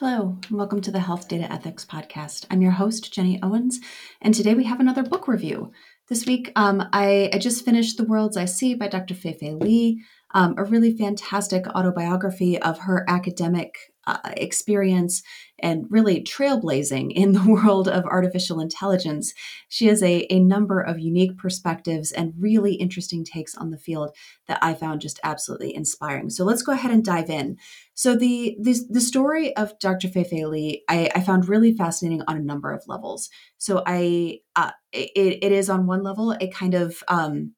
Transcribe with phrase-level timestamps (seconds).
[0.00, 2.46] Hello, and welcome to the Health Data Ethics Podcast.
[2.50, 3.78] I'm your host, Jenny Owens,
[4.20, 5.70] and today we have another book review.
[6.08, 9.14] This week, um, I, I, just finished The Worlds I See by Dr.
[9.14, 10.02] Fei-Fei Li,
[10.34, 13.76] um, a really fantastic autobiography of her academic
[14.06, 15.22] uh, experience
[15.60, 19.32] and really trailblazing in the world of artificial intelligence.
[19.68, 24.14] She has a, a number of unique perspectives and really interesting takes on the field
[24.48, 26.30] that I found just absolutely inspiring.
[26.30, 27.56] So let's go ahead and dive in.
[27.94, 30.08] So the the, the story of Dr.
[30.08, 33.30] Fei-Fei Li, I, I, found really fascinating on a number of levels.
[33.56, 37.52] So I uh, it, it is on one level a kind of um,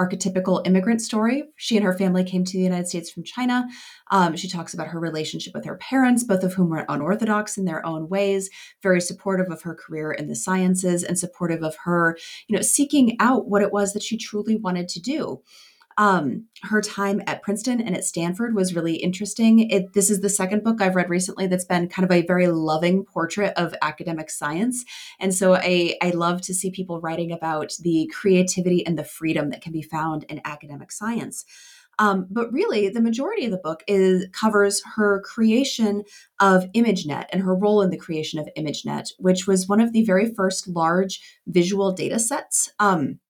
[0.00, 1.44] archetypical immigrant story.
[1.56, 3.68] She and her family came to the United States from China.
[4.10, 7.66] Um, she talks about her relationship with her parents, both of whom were unorthodox in
[7.66, 8.48] their own ways,
[8.82, 12.16] very supportive of her career in the sciences and supportive of her,
[12.48, 15.42] you know, seeking out what it was that she truly wanted to do.
[15.98, 19.70] Um, her time at Princeton and at Stanford was really interesting.
[19.70, 22.48] It, this is the second book I've read recently that's been kind of a very
[22.48, 24.84] loving portrait of academic science.
[25.18, 29.50] And so I, I love to see people writing about the creativity and the freedom
[29.50, 31.44] that can be found in academic science.
[31.98, 36.04] Um, but really, the majority of the book is covers her creation
[36.40, 40.02] of ImageNet and her role in the creation of ImageNet, which was one of the
[40.04, 42.72] very first large visual data sets.
[42.78, 43.20] Um,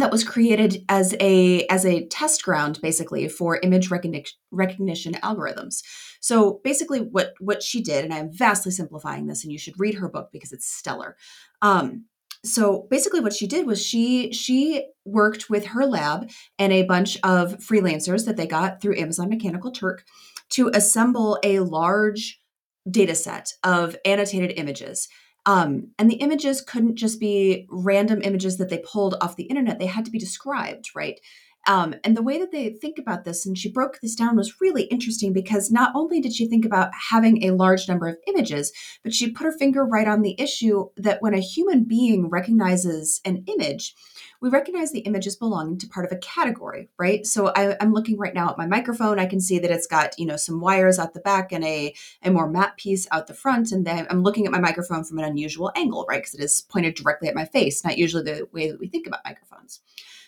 [0.00, 5.82] that was created as a as a test ground basically for image recognition recognition algorithms.
[6.20, 9.96] So basically what what she did and i'm vastly simplifying this and you should read
[9.96, 11.16] her book because it's stellar.
[11.62, 12.06] Um,
[12.44, 17.18] so basically what she did was she she worked with her lab and a bunch
[17.22, 20.04] of freelancers that they got through amazon mechanical turk
[20.50, 22.40] to assemble a large
[22.88, 25.08] data set of annotated images
[25.46, 29.78] um, and the images couldn't just be random images that they pulled off the internet,
[29.78, 31.20] they had to be described, right?
[31.68, 34.60] Um, and the way that they think about this, and she broke this down, was
[34.60, 38.72] really interesting because not only did she think about having a large number of images,
[39.02, 43.20] but she put her finger right on the issue that when a human being recognizes
[43.24, 43.94] an image,
[44.40, 47.26] we recognize the image as belonging to part of a category, right?
[47.26, 49.18] So I, am looking right now at my microphone.
[49.18, 51.94] I can see that it's got, you know, some wires out the back and a,
[52.22, 53.72] a more matte piece out the front.
[53.72, 56.22] And then I'm looking at my microphone from an unusual angle, right?
[56.22, 59.06] Because it is pointed directly at my face, not usually the way that we think
[59.06, 59.80] about microphones.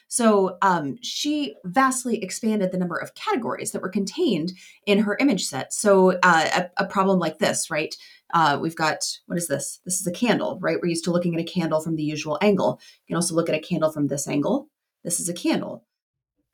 [0.09, 4.53] So um, she vastly expanded the number of categories that were contained
[4.87, 5.73] in her image set.
[5.73, 7.95] So uh, a, a, problem like this, right?
[8.33, 9.81] Uh, we've got what is this?
[9.85, 10.79] This is a candle, right?
[10.81, 12.81] We're used to looking at a candle from the usual angle.
[13.07, 14.69] You can also look at a candle from this angle.
[15.05, 15.85] This is a candle.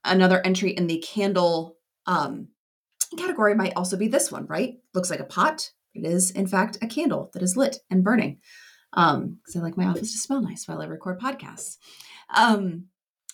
[0.05, 1.77] Another entry in the candle
[2.07, 2.49] um,
[3.17, 4.75] category might also be this one, right?
[4.95, 5.71] Looks like a pot.
[5.95, 8.41] It is, in fact, a candle that is lit and burning.
[8.93, 11.79] Um, because I like my office to smell nice while I record podcasts.
[12.35, 12.87] Um,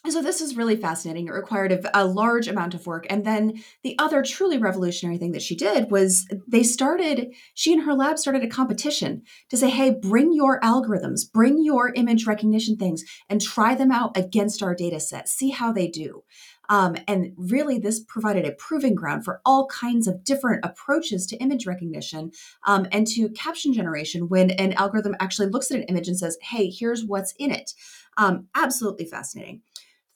[0.09, 1.27] so this is really fascinating.
[1.27, 3.07] It required a, a, large amount of work.
[3.11, 7.83] And then the other truly revolutionary thing that she did was they started, she and
[7.83, 12.77] her lab started a competition to say, hey, bring your algorithms, bring your image recognition
[12.77, 15.29] things and try them out against our data set.
[15.29, 16.25] See how they do.
[16.71, 21.37] Um, and really, this provided a proving ground for all kinds of different approaches to
[21.39, 22.31] image recognition
[22.65, 26.39] um, and to caption generation when an algorithm actually looks at an image and says,
[26.43, 27.73] hey, here's what's in it.
[28.17, 29.63] Um, absolutely fascinating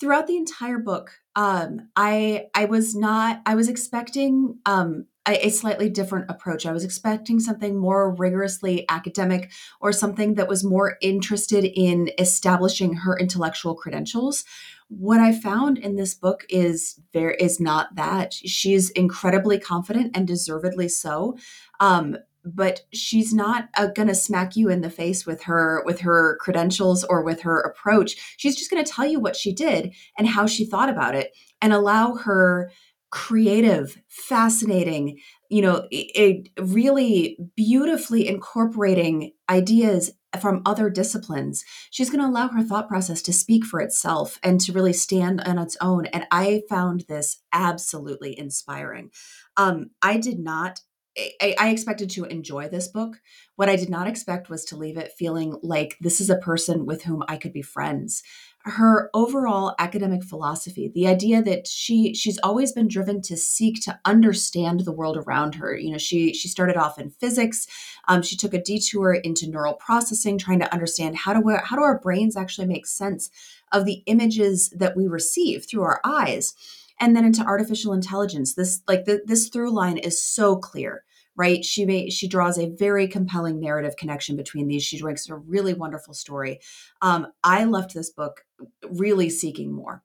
[0.00, 5.50] throughout the entire book, um, I I was not I was expecting um, a, a,
[5.50, 6.66] slightly different approach.
[6.66, 9.50] I was expecting something more rigorously academic
[9.80, 14.44] or something that was more interested in establishing her intellectual credentials.
[14.88, 18.34] What I found in this book is there is not that.
[18.34, 21.38] She's incredibly confident and deservedly so.
[21.80, 26.00] Um, but she's not uh, going to smack you in the face with her with
[26.00, 28.34] her credentials or with her approach.
[28.36, 31.32] She's just going to tell you what she did and how she thought about it
[31.62, 32.70] and allow her
[33.10, 41.64] creative fascinating you know it, really beautifully incorporating ideas from other disciplines.
[41.92, 45.40] She's going to allow her thought process to speak for itself and to really stand
[45.42, 49.10] on its own and i found this absolutely inspiring.
[49.56, 50.80] Um, i did not
[51.16, 53.20] I, I, expected to enjoy this book.
[53.54, 56.86] What I did not expect was to leave it feeling like this is a person
[56.86, 58.22] with whom I could be friends.
[58.64, 64.00] Her overall academic philosophy, the idea that she she's always been driven to seek to
[64.04, 65.76] understand the world around her.
[65.76, 67.66] You know, she she started off in physics.
[68.08, 71.76] Um, she took a detour into neural processing, trying to understand how do we, how
[71.76, 73.30] do our brains actually make sense
[73.70, 76.54] of the images that we receive through our eyes
[77.00, 78.54] and then into artificial intelligence.
[78.54, 81.04] This like the, this through line is so clear
[81.36, 81.64] right?
[81.64, 84.84] She may she draws a very compelling narrative connection between these.
[84.84, 86.60] She writes a really wonderful story.
[87.02, 88.44] Um, i left this book
[88.90, 90.02] really seeking more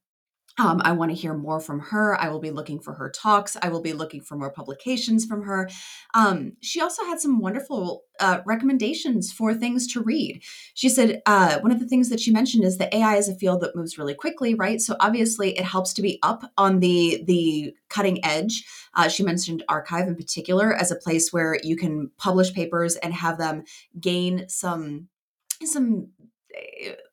[0.60, 2.20] Um, I want to hear more from her.
[2.20, 3.56] I will be looking for her talks.
[3.62, 5.70] I will be looking for more publications from her.
[6.14, 10.44] Um, she also had some wonderful uh, recommendations for things to read.
[10.74, 13.36] She said uh, one of the things that she mentioned is that AI is a
[13.36, 14.82] field that moves really quickly, right?
[14.82, 18.66] So obviously, it helps to be up on the the cutting edge.
[18.94, 23.14] Uh, she mentioned arXiv in particular as a place where you can publish papers and
[23.14, 23.64] have them
[24.00, 25.08] gain some
[25.64, 26.10] some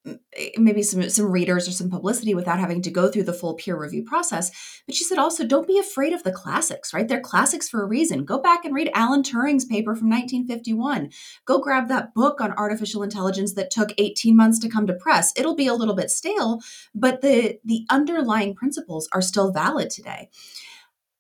[0.07, 3.55] Eh, maybe some some readers or some publicity without having to go through the full
[3.55, 4.51] peer review process.
[4.87, 7.07] But she said also don't be afraid of the classics right?
[7.09, 8.25] They're classics for a reason.
[8.25, 11.11] Go back and read alan turing's paper from 1951
[11.45, 15.33] go grab that book on artificial intelligence that took 18 months to come to press.
[15.37, 16.61] It'll be a little bit stale
[16.95, 20.31] but the the underlying principles are still valid today.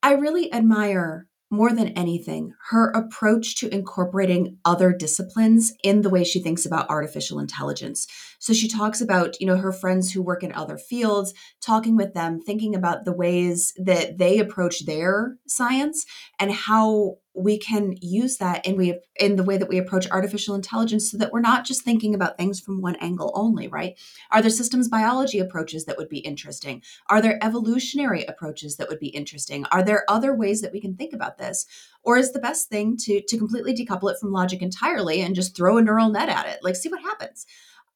[0.02, 6.24] I really admire more than anything, her approach to incorporating other disciplines in the way
[6.24, 8.06] she thinks about artificial intelligence.
[8.46, 12.14] So she talks about, you know, her friends who work in other fields, talking with
[12.14, 16.06] them, thinking about the ways that they approach their science
[16.38, 20.54] and how we can use that in we in the way that we approach artificial
[20.54, 23.98] intelligence so that we're not just thinking about things from one angle only right?
[24.30, 26.82] Are there systems biology approaches that would be interesting?
[27.08, 29.66] Are there evolutionary approaches that would be interesting?
[29.72, 31.66] Are there other ways that we can think about this?
[32.04, 35.56] Or is the best thing to to completely decouple it from logic entirely and just
[35.56, 36.60] throw a neural net at it?
[36.62, 37.44] Like see what happens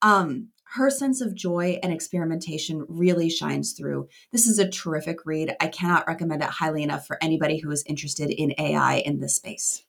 [0.02, 4.08] um her sense of joy and experimentation really shines through.
[4.30, 5.56] This is a terrific read.
[5.60, 9.34] I cannot recommend it highly enough for anybody who is interested in AI in this
[9.34, 9.82] space.